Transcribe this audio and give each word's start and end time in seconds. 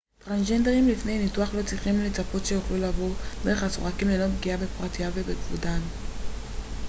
טרנסג'נדרים 0.25 0.87
לפני 0.87 1.19
ניתוח 1.19 1.53
לא 1.55 1.63
צריכים 1.63 1.99
לצפות 2.01 2.45
שיוכלו 2.45 2.77
לעבור 2.77 3.09
דרך 3.45 3.63
הסורקים 3.63 4.09
ללא 4.09 4.25
פגיעה 4.39 4.57
בפרטיותם 4.57 5.11
ובכבודם 5.13 5.81